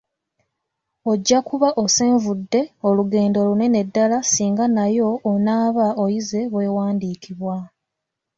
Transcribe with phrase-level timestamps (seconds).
[1.11, 7.55] Ojja kuba osenvudde olugendo lunene ddala singa nayo onaaba oyize bw’ewandiikibwa.